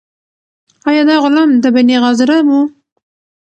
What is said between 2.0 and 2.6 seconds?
غاضرة و؟